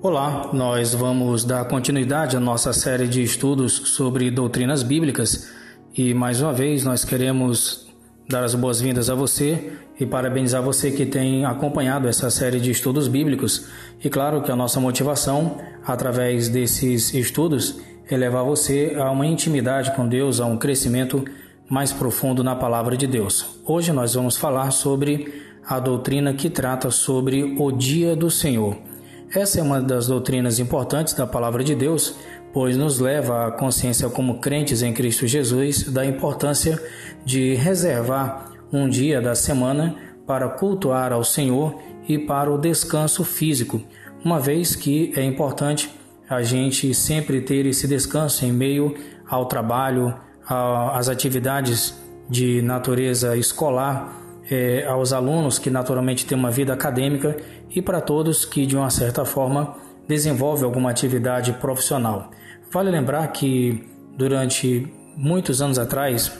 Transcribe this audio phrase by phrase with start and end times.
[0.00, 5.50] Olá, nós vamos dar continuidade à nossa série de estudos sobre doutrinas bíblicas
[5.92, 7.88] e mais uma vez nós queremos
[8.28, 13.08] dar as boas-vindas a você e parabenizar você que tem acompanhado essa série de estudos
[13.08, 13.66] bíblicos.
[14.00, 19.90] E claro que a nossa motivação através desses estudos é levar você a uma intimidade
[19.96, 21.24] com Deus, a um crescimento
[21.68, 23.60] mais profundo na palavra de Deus.
[23.66, 28.87] Hoje nós vamos falar sobre a doutrina que trata sobre o dia do Senhor.
[29.34, 32.14] Essa é uma das doutrinas importantes da palavra de Deus,
[32.50, 36.82] pois nos leva à consciência como crentes em Cristo Jesus da importância
[37.26, 39.96] de reservar um dia da semana
[40.26, 41.78] para cultuar ao Senhor
[42.08, 43.82] e para o descanso físico,
[44.24, 45.90] uma vez que é importante
[46.28, 48.94] a gente sempre ter esse descanso em meio
[49.28, 50.14] ao trabalho,
[50.46, 51.94] às atividades
[52.30, 54.10] de natureza escolar
[54.50, 57.36] é, aos alunos que naturalmente têm uma vida acadêmica
[57.70, 62.30] e para todos que de uma certa forma desenvolvem alguma atividade profissional.
[62.70, 63.86] Vale lembrar que
[64.16, 66.32] durante muitos anos atrás,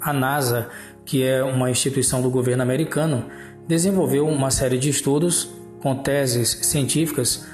[0.00, 0.68] a NASA,
[1.04, 3.24] que é uma instituição do governo americano,
[3.66, 7.46] desenvolveu uma série de estudos com teses científicas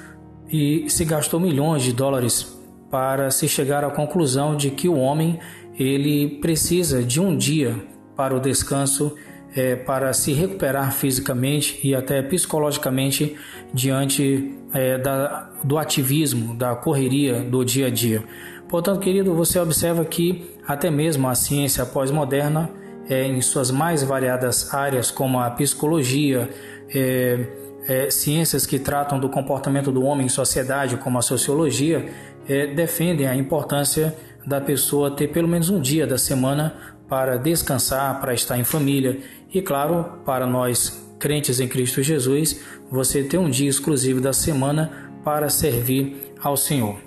[0.49, 2.55] e se gastou milhões de dólares
[2.91, 5.41] para se chegar à conclusão de que o homem
[5.77, 7.75] ele precisa de um dia
[8.15, 9.15] para o descanso
[9.55, 13.37] é, para se recuperar fisicamente e até psicologicamente
[13.73, 18.25] diante é, da, do ativismo, da correria do dia a dia.
[18.69, 22.71] Portanto, querido, você observa que até mesmo a ciência pós-moderna,
[23.09, 26.49] é, em suas mais variadas áreas, como a psicologia,
[26.93, 27.47] é,
[27.87, 32.09] é, ciências que tratam do comportamento do homem em sociedade, como a sociologia,
[32.49, 34.17] é, defendem a importância
[34.47, 36.75] da pessoa ter pelo menos um dia da semana
[37.09, 39.21] para descansar, para estar em família
[39.53, 42.61] e, claro, para nós crentes em Cristo Jesus,
[42.91, 46.99] você ter um dia exclusivo da semana para servir ao Senhor.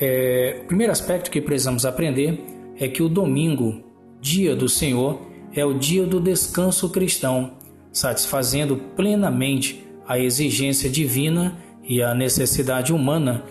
[0.00, 2.42] É, o primeiro aspecto que precisamos aprender
[2.78, 3.82] é que o domingo,
[4.20, 5.20] dia do Senhor,
[5.52, 7.54] é o dia do descanso cristão,
[7.92, 13.44] satisfazendo plenamente a exigência divina e a necessidade humana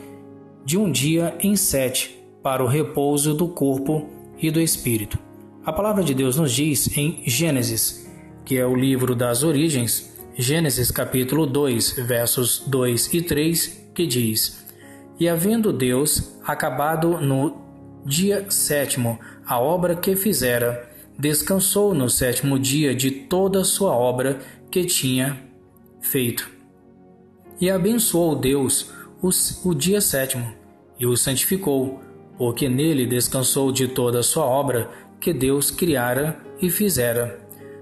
[0.65, 4.09] de um dia em sete para o repouso do corpo
[4.41, 5.28] e do espírito.
[5.65, 8.09] A palavra de Deus nos diz em Gênesis,
[8.45, 14.65] que é o livro das origens, Gênesis capítulo 2, versos 2 e 3, que diz:
[15.19, 17.57] E havendo Deus acabado no
[18.05, 24.39] dia sétimo a obra que fizera, descansou no sétimo dia de toda sua obra
[24.71, 25.37] que tinha
[25.99, 26.49] feito.
[27.59, 30.53] E abençoou Deus o, dia sétimo
[30.97, 31.99] e o santificou,
[32.37, 34.89] porque nele descansou de toda sua obra
[35.19, 37.39] que Deus criara e fizera.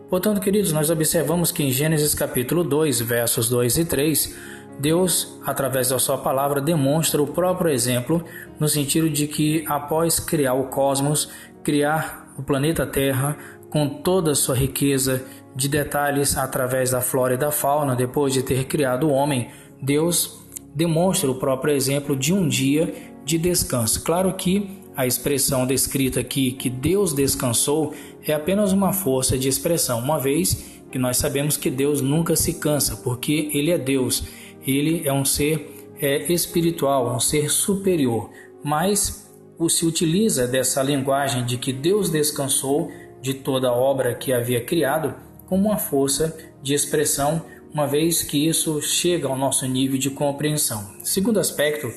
[0.10, 4.36] Portanto, queridos, nós observamos que em Gênesis capítulo 2, versos 2 e 3,
[4.80, 8.24] Deus, através da sua palavra, demonstra o próprio exemplo
[8.60, 11.30] no sentido de que após criar o cosmos,
[11.64, 13.38] criar o planeta Terra
[13.70, 15.24] com toda a sua riqueza
[15.56, 19.50] de detalhes através da flora e da fauna, depois de ter criado o homem,
[19.82, 22.94] Deus demonstra o próprio exemplo de um dia
[23.26, 24.04] de descanso.
[24.04, 27.94] Claro que a expressão descrita aqui, que Deus descansou,
[28.26, 32.56] é apenas uma força de expressão, uma vez que nós sabemos que Deus nunca se
[32.56, 34.24] cansa, porque Ele é Deus,
[34.66, 38.32] Ele é um ser é, espiritual, um ser superior.
[38.64, 42.92] Mas o se utiliza dessa linguagem de que Deus descansou
[43.22, 45.14] de toda a obra que havia criado
[45.46, 50.90] como uma força de expressão, uma vez que isso chega ao nosso nível de compreensão.
[51.04, 51.88] Segundo aspecto,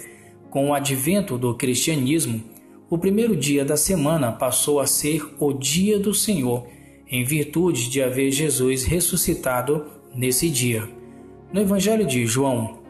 [0.50, 2.49] com o advento do cristianismo,
[2.90, 6.66] o primeiro dia da semana passou a ser o dia do Senhor,
[7.08, 10.88] em virtude de haver Jesus ressuscitado nesse dia.
[11.52, 12.80] No Evangelho de João,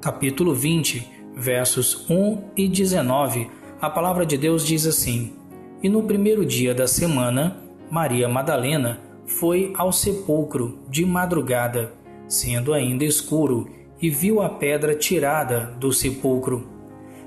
[0.00, 1.06] capítulo 20,
[1.36, 3.50] versos 1 e 19,
[3.82, 5.34] a palavra de Deus diz assim:
[5.82, 11.92] E no primeiro dia da semana, Maria Madalena foi ao sepulcro de madrugada,
[12.26, 13.68] sendo ainda escuro,
[14.00, 16.73] e viu a pedra tirada do sepulcro.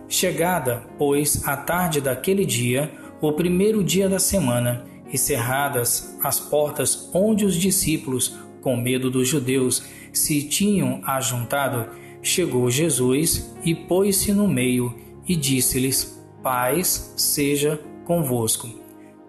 [0.09, 7.09] Chegada, pois, a tarde daquele dia, o primeiro dia da semana, e cerradas as portas
[7.13, 11.89] onde os discípulos, com medo dos judeus, se tinham ajuntado,
[12.21, 14.93] chegou Jesus e pôs-se no meio
[15.27, 18.67] e disse-lhes: Paz seja convosco.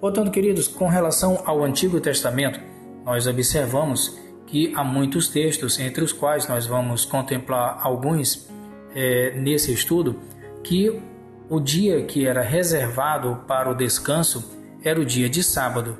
[0.00, 2.60] Portanto, queridos, com relação ao Antigo Testamento,
[3.04, 8.48] nós observamos que há muitos textos, entre os quais nós vamos contemplar alguns
[8.94, 10.16] é, nesse estudo,
[10.62, 11.00] que
[11.48, 15.98] o dia que era reservado para o descanso era o dia de sábado.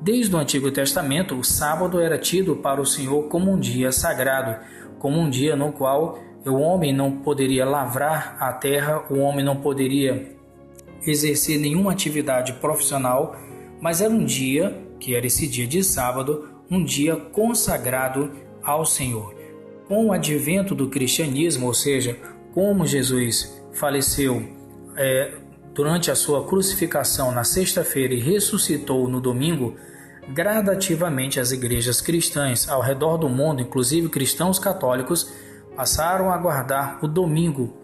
[0.00, 4.58] Desde o Antigo Testamento, o sábado era tido para o Senhor como um dia sagrado,
[4.98, 9.56] como um dia no qual o homem não poderia lavrar a terra, o homem não
[9.56, 10.36] poderia
[11.06, 13.36] exercer nenhuma atividade profissional,
[13.80, 19.34] mas era um dia, que era esse dia de sábado, um dia consagrado ao Senhor.
[19.88, 22.16] Com o advento do cristianismo, ou seja,
[22.54, 24.42] como Jesus faleceu
[24.96, 25.32] é,
[25.74, 29.76] durante a sua crucificação na sexta-feira e ressuscitou no domingo,
[30.28, 35.32] gradativamente as igrejas cristãs ao redor do mundo, inclusive cristãos católicos,
[35.74, 37.74] passaram a guardar o domingo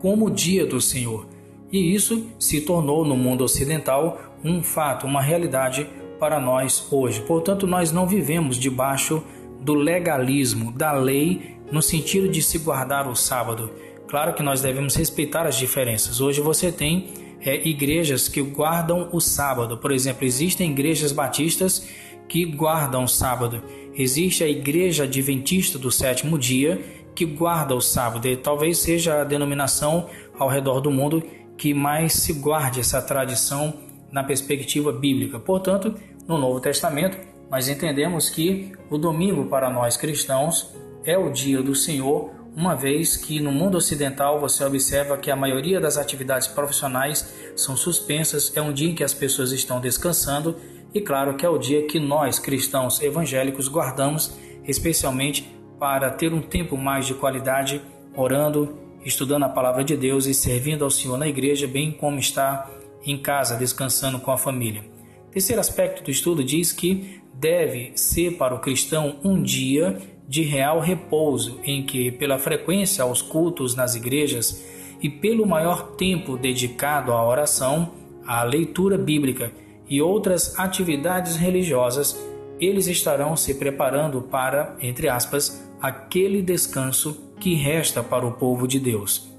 [0.00, 1.26] como o dia do Senhor.
[1.72, 5.88] E isso se tornou no mundo ocidental um fato, uma realidade
[6.18, 7.20] para nós hoje.
[7.22, 9.22] Portanto, nós não vivemos debaixo
[9.60, 13.70] do legalismo, da lei, no sentido de se guardar o sábado.
[14.08, 16.20] Claro que nós devemos respeitar as diferenças.
[16.20, 17.08] Hoje você tem
[17.40, 19.78] é, igrejas que guardam o sábado.
[19.78, 21.88] Por exemplo, existem igrejas batistas
[22.28, 23.62] que guardam o sábado.
[23.94, 26.80] Existe a igreja adventista do sétimo dia
[27.14, 28.28] que guarda o sábado.
[28.28, 30.08] E talvez seja a denominação
[30.38, 31.22] ao redor do mundo
[31.56, 33.74] que mais se guarde essa tradição
[34.12, 35.40] na perspectiva bíblica.
[35.40, 35.94] Portanto,
[36.28, 37.18] no Novo Testamento,
[37.50, 40.74] nós entendemos que o domingo para nós cristãos
[41.04, 45.36] é o dia do Senhor, uma vez que no mundo ocidental você observa que a
[45.36, 50.56] maioria das atividades profissionais são suspensas, é um dia em que as pessoas estão descansando
[50.94, 54.34] e claro que é o dia que nós cristãos evangélicos guardamos
[54.66, 57.82] especialmente para ter um tempo mais de qualidade
[58.16, 62.70] orando, estudando a palavra de Deus e servindo ao Senhor na igreja, bem como está
[63.04, 64.82] em casa descansando com a família.
[65.30, 70.80] Terceiro aspecto do estudo diz que deve ser para o cristão um dia de real
[70.80, 74.64] repouso, em que, pela frequência aos cultos nas igrejas
[75.00, 77.92] e pelo maior tempo dedicado à oração,
[78.26, 79.52] à leitura bíblica
[79.88, 82.18] e outras atividades religiosas,
[82.58, 88.80] eles estarão se preparando para, entre aspas, aquele descanso que resta para o povo de
[88.80, 89.30] Deus.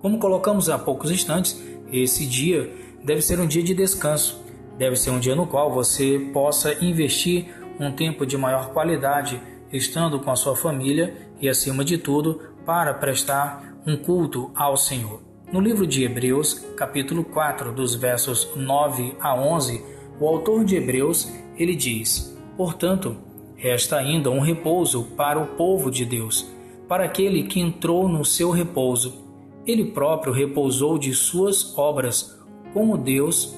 [0.00, 1.60] Como colocamos há poucos instantes,
[1.92, 2.72] esse dia
[3.02, 4.40] deve ser um dia de descanso,
[4.78, 7.46] deve ser um dia no qual você possa investir
[7.80, 9.40] um tempo de maior qualidade
[9.72, 15.20] estando com a sua família e, acima de tudo, para prestar um culto ao Senhor.
[15.52, 19.82] No livro de Hebreus, capítulo 4, dos versos 9 a 11,
[20.20, 23.16] o autor de Hebreus, ele diz: Portanto,
[23.56, 26.46] resta ainda um repouso para o povo de Deus,
[26.86, 29.26] para aquele que entrou no seu repouso.
[29.66, 32.38] Ele próprio repousou de suas obras,
[32.72, 33.56] como Deus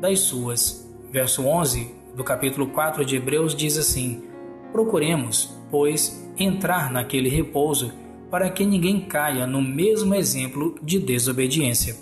[0.00, 0.88] das suas.
[1.10, 4.27] Verso 11 do capítulo 4 de Hebreus diz assim:
[4.72, 7.92] Procuremos, pois, entrar naquele repouso,
[8.30, 11.96] para que ninguém caia no mesmo exemplo de desobediência.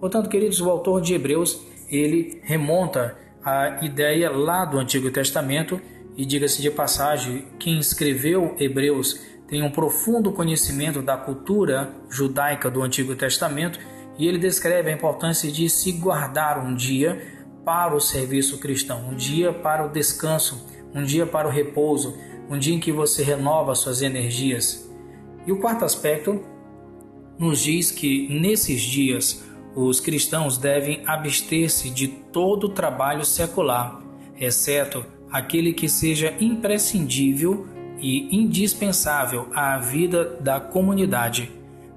[0.00, 5.80] Portanto, queridos, o autor de Hebreus, ele remonta a ideia lá do Antigo Testamento
[6.16, 12.82] e diga-se de passagem, quem escreveu Hebreus tem um profundo conhecimento da cultura judaica do
[12.82, 13.78] Antigo Testamento
[14.18, 17.22] e ele descreve a importância de se guardar um dia
[17.64, 20.66] para o serviço cristão, um dia para o descanso,
[20.98, 22.16] um dia para o repouso,
[22.50, 24.90] um dia em que você renova suas energias.
[25.46, 26.42] E o quarto aspecto
[27.38, 34.02] nos diz que nesses dias os cristãos devem abster-se de todo trabalho secular,
[34.38, 37.66] exceto aquele que seja imprescindível
[38.00, 41.52] e indispensável à vida da comunidade.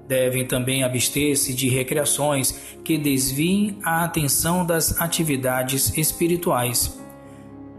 [0.06, 7.00] Devem também abster-se de recreações que desviem a atenção das atividades espirituais.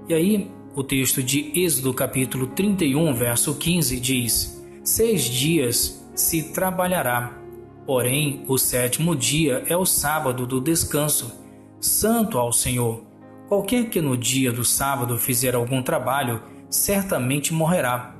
[0.09, 7.37] E aí, o texto de Êxodo, capítulo 31, verso 15 diz: Seis dias se trabalhará,
[7.85, 11.31] porém o sétimo dia é o sábado do descanso,
[11.79, 13.03] santo ao Senhor.
[13.47, 18.15] Qualquer que no dia do sábado fizer algum trabalho, certamente morrerá.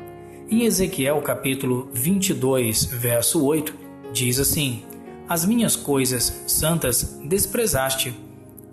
[0.48, 3.74] Em Ezequiel capítulo 22, verso 8,
[4.12, 4.84] diz assim:
[5.28, 8.14] As minhas coisas santas desprezaste,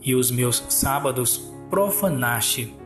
[0.03, 2.80] e os meus sábados profanaste.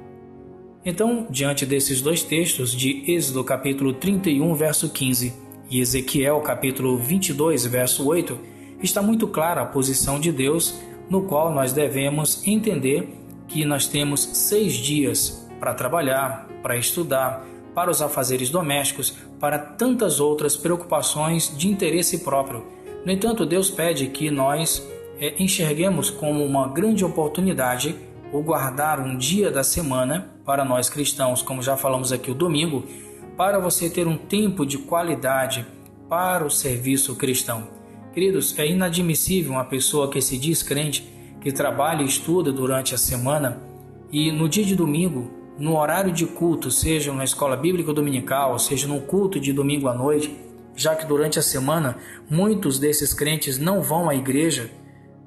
[0.84, 5.32] Então, diante desses dois textos de Êxodo capítulo 31, verso 15
[5.70, 8.38] e Ezequiel capítulo 22, verso 8,
[8.82, 13.08] está muito clara a posição de Deus, no qual nós devemos entender
[13.48, 20.20] que nós temos seis dias para trabalhar, para estudar, para os afazeres domésticos, para tantas
[20.20, 22.62] outras preocupações de interesse próprio.
[23.06, 24.86] No entanto, Deus pede que nós
[25.18, 27.96] é, enxerguemos como uma grande oportunidade
[28.30, 32.84] o guardar um dia da semana para nós cristãos, como já falamos aqui o domingo,
[33.36, 35.66] para você ter um tempo de qualidade
[36.08, 37.68] para o serviço cristão.
[38.12, 42.98] Queridos, é inadmissível uma pessoa que se diz crente, que trabalha e estuda durante a
[42.98, 43.60] semana
[44.12, 48.86] e no dia de domingo, no horário de culto, seja na escola bíblica dominical, seja
[48.86, 50.36] no culto de domingo à noite,
[50.76, 51.96] já que durante a semana
[52.30, 54.70] muitos desses crentes não vão à igreja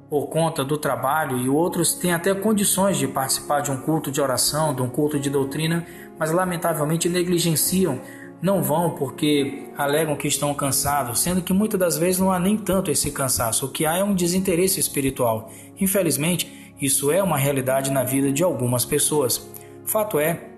[0.10, 4.22] por conta do trabalho e outros têm até condições de participar de um culto de
[4.22, 5.86] oração, de um culto de doutrina,
[6.18, 8.00] mas lamentavelmente negligenciam,
[8.42, 12.56] não vão porque alegam que estão cansados, sendo que muitas das vezes não há nem
[12.56, 15.52] tanto esse cansaço, o que há é um desinteresse espiritual.
[15.80, 19.50] Infelizmente, isso é uma realidade na vida de algumas pessoas.
[19.84, 20.52] Fato é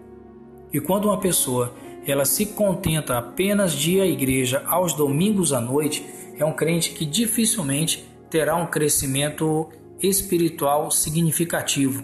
[0.71, 1.73] que quando uma pessoa
[2.05, 6.05] ela se contenta apenas de ir à igreja aos domingos à noite,
[6.37, 9.69] é um crente que dificilmente terá um crescimento
[10.01, 12.03] espiritual significativo.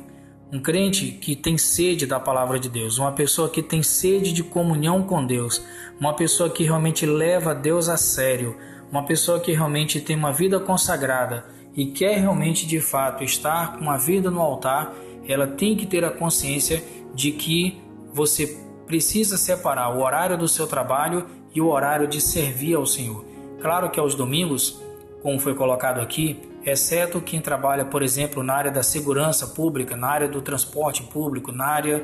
[0.52, 4.44] Um crente que tem sede da palavra de Deus, uma pessoa que tem sede de
[4.44, 5.64] comunhão com Deus,
[6.00, 8.56] uma pessoa que realmente leva Deus a sério,
[8.92, 13.82] uma pessoa que realmente tem uma vida consagrada e quer realmente de fato estar com
[13.82, 14.94] uma vida no altar,
[15.28, 16.82] ela tem que ter a consciência
[17.14, 17.82] de que
[18.14, 23.26] você precisa separar o horário do seu trabalho e o horário de servir ao Senhor.
[23.60, 24.82] Claro que aos domingos
[25.26, 30.08] como foi colocado aqui, exceto quem trabalha, por exemplo, na área da segurança pública, na
[30.08, 32.04] área do transporte público, na área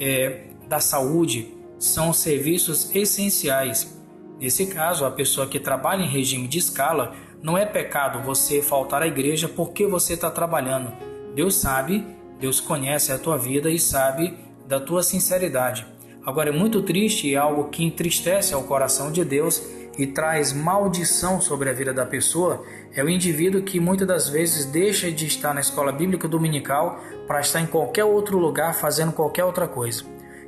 [0.00, 3.94] é, da saúde, são serviços essenciais.
[4.40, 7.12] Nesse caso, a pessoa que trabalha em regime de escala,
[7.42, 10.90] não é pecado você faltar à igreja porque você está trabalhando.
[11.34, 12.02] Deus sabe,
[12.40, 14.34] Deus conhece a tua vida e sabe
[14.66, 15.86] da tua sinceridade.
[16.24, 19.62] Agora é muito triste e algo que entristece ao coração de Deus
[19.98, 24.64] e traz maldição sobre a vida da pessoa é o indivíduo que muitas das vezes
[24.64, 29.44] deixa de estar na escola bíblica dominical para estar em qualquer outro lugar fazendo qualquer
[29.44, 30.04] outra coisa.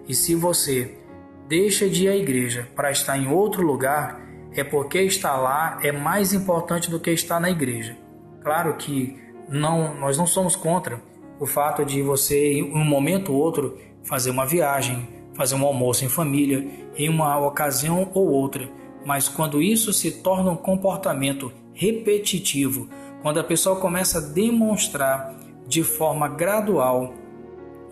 [0.08, 0.98] E se você
[1.46, 4.20] deixa de ir à igreja para estar em outro lugar,
[4.52, 7.96] é porque estar lá é mais importante do que estar na igreja.
[8.42, 11.00] Claro que não, nós não somos contra
[11.38, 16.04] o fato de você, em um momento ou outro, fazer uma viagem, fazer um almoço
[16.04, 18.68] em família, em uma ocasião ou outra
[19.04, 22.88] mas quando isso se torna um comportamento repetitivo,
[23.22, 25.34] quando a pessoa começa a demonstrar
[25.66, 27.14] de forma gradual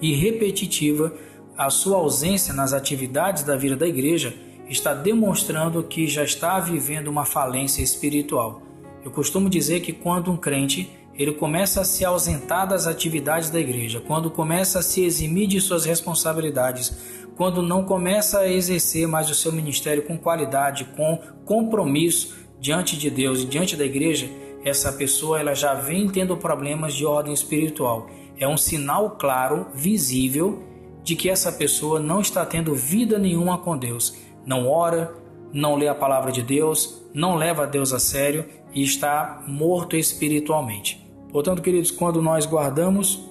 [0.00, 1.14] e repetitiva
[1.56, 4.34] a sua ausência nas atividades da vida da igreja,
[4.68, 8.62] está demonstrando que já está vivendo uma falência espiritual.
[9.04, 13.60] Eu costumo dizer que quando um crente ele começa a se ausentar das atividades da
[13.60, 16.96] igreja, quando começa a se eximir de suas responsabilidades,
[17.36, 23.10] quando não começa a exercer mais o seu ministério com qualidade, com compromisso diante de
[23.10, 24.28] Deus e diante da igreja,
[24.64, 28.08] essa pessoa ela já vem tendo problemas de ordem espiritual.
[28.38, 30.62] É um sinal claro, visível,
[31.02, 34.16] de que essa pessoa não está tendo vida nenhuma com Deus.
[34.46, 35.12] Não ora,
[35.52, 41.01] não lê a palavra de Deus, não leva Deus a sério e está morto espiritualmente.
[41.32, 43.26] Portanto, queridos, quando nós guardamos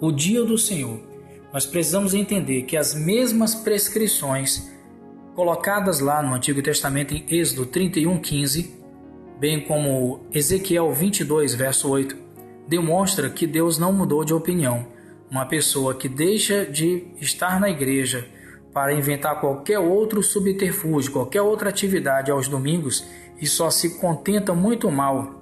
[0.00, 1.00] o dia do Senhor,
[1.52, 4.70] nós precisamos entender que as mesmas prescrições
[5.34, 8.70] colocadas lá no Antigo Testamento em Êxodo 31:15,
[9.40, 12.16] bem como Ezequiel 22 verso 8,
[12.68, 14.86] demonstra que Deus não mudou de opinião.
[15.28, 18.28] Uma pessoa que deixa de estar na igreja
[18.72, 23.04] para inventar qualquer outro subterfúgio, qualquer outra atividade aos domingos
[23.40, 25.35] e só se contenta muito mal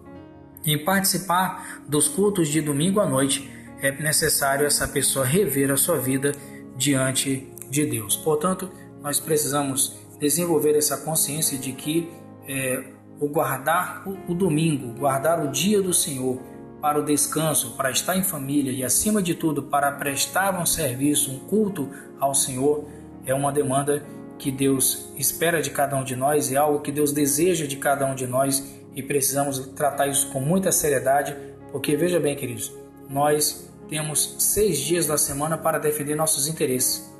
[0.67, 5.99] em participar dos cultos de domingo à noite, é necessário essa pessoa rever a sua
[5.99, 6.33] vida
[6.77, 8.17] diante de Deus.
[8.17, 8.71] Portanto,
[9.03, 12.11] nós precisamos desenvolver essa consciência de que
[12.49, 12.85] é,
[13.21, 16.41] o guardar o, o domingo, guardar o dia do Senhor
[16.81, 21.31] para o descanso, para estar em família e, acima de tudo, para prestar um serviço,
[21.31, 21.89] um culto
[22.21, 22.85] ao Senhor,
[23.25, 24.03] é uma demanda
[24.39, 28.07] que Deus espera de cada um de nós, é algo que Deus deseja de cada
[28.07, 31.37] um de nós e precisamos tratar isso com muita seriedade,
[31.73, 32.73] porque veja bem, queridos,
[33.09, 37.13] nós temos seis dias da semana para defender nossos interesses.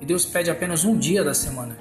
[0.00, 1.76] E Deus pede apenas um dia da semana.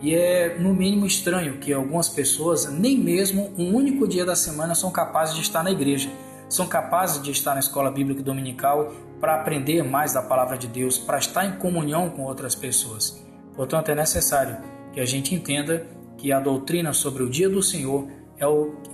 [0.00, 4.74] E é no mínimo estranho que algumas pessoas, nem mesmo um único dia da semana,
[4.74, 6.10] são capazes de estar na igreja,
[6.48, 10.98] são capazes de estar na escola bíblica dominical para aprender mais da palavra de Deus,
[10.98, 13.22] para estar em comunhão com outras pessoas.
[13.54, 14.58] Portanto, é necessário
[14.92, 15.86] que a gente entenda
[16.18, 18.06] que a doutrina sobre o dia do Senhor
[18.38, 18.44] é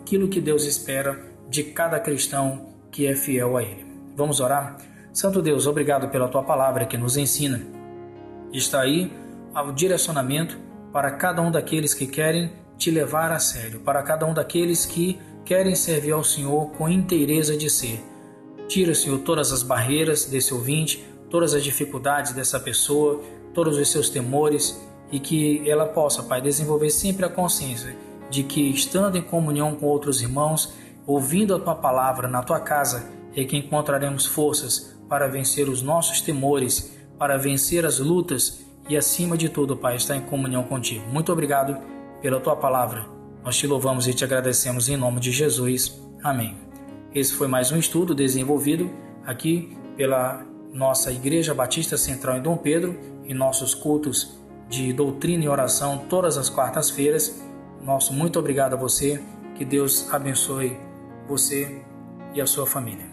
[0.01, 1.19] aquilo que Deus espera
[1.49, 3.85] de cada cristão que é fiel a Ele.
[4.17, 4.77] Vamos orar?
[5.13, 7.61] Santo Deus, obrigado pela tua palavra que nos ensina.
[8.53, 9.13] Está aí
[9.55, 10.59] o direcionamento
[10.93, 15.19] para cada um daqueles que querem te levar a sério, para cada um daqueles que
[15.45, 18.01] querem servir ao Senhor com inteireza de ser.
[18.69, 23.21] Tira, Senhor, todas as barreiras desse ouvinte, todas as dificuldades dessa pessoa,
[23.53, 24.81] todos os seus temores
[25.11, 27.95] e que ela possa, Pai, desenvolver sempre a consciência
[28.33, 30.73] de que, estando em comunhão com outros irmãos,
[31.07, 36.23] ouvindo a tua palavra na tua casa, é que encontraremos forças para vencer os nossos
[36.23, 41.07] temores, para vencer as lutas e, acima de tudo, Pai, estar em comunhão contigo.
[41.09, 41.77] Muito obrigado.
[42.23, 43.05] pela tua palavra.
[43.45, 46.01] Nós te louvamos e te agradecemos em nome de Jesus.
[46.23, 46.57] Amém.
[47.13, 48.89] Esse foi mais um estudo desenvolvido
[49.27, 55.49] aqui pela nossa Igreja Batista Central em Dom Pedro, em nossos cultos de doutrina e
[55.49, 57.43] oração todas as quartas-feiras.
[57.83, 59.23] Nosso muito obrigado a você.
[59.57, 60.79] Que Deus abençoe
[61.29, 61.83] você
[62.35, 63.12] e a sua família.